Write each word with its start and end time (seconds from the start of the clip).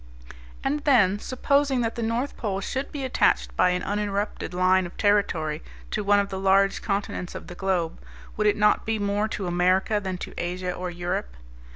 And 0.63 0.79
then 0.79 1.19
supposing 1.19 1.81
that 1.81 1.93
the 1.93 2.01
North 2.01 2.35
Pole 2.35 2.59
should 2.59 2.91
be 2.91 3.03
attached 3.05 3.55
by 3.55 3.69
an 3.69 3.83
uninterrupted 3.83 4.51
line 4.51 4.87
of 4.87 4.97
territory 4.97 5.61
to 5.91 6.03
one 6.03 6.17
of 6.19 6.29
the 6.29 6.39
large 6.39 6.81
continents 6.81 7.35
of 7.35 7.45
the 7.45 7.53
globe, 7.53 8.01
would 8.35 8.47
it 8.47 8.57
not 8.57 8.83
be 8.83 8.97
more 8.97 9.27
to 9.27 9.45
America 9.45 9.99
than 9.99 10.17
to 10.17 10.33
Asia 10.39 10.73
or 10.73 10.89
Europe? 10.89 11.35